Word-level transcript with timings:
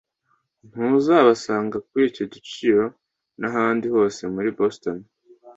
ntuzabasanga 0.69 1.77
kuri 1.87 2.03
iki 2.09 2.23
giciro 2.33 2.83
nahandi 3.39 3.85
hose 3.95 4.21
muri 4.33 4.49
boston 4.57 4.97